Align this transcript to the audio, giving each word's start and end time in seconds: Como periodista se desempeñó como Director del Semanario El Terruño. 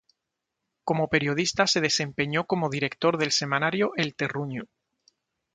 Como 0.83 1.09
periodista 1.09 1.67
se 1.67 1.79
desempeñó 1.79 2.47
como 2.47 2.71
Director 2.71 3.19
del 3.19 3.31
Semanario 3.31 3.91
El 3.97 4.15
Terruño. 4.15 4.63